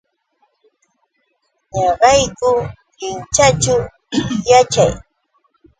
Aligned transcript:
Ñaqayku 1.77 2.51
Linchaćhu 2.99 3.77
yaćhaa. 4.49 4.93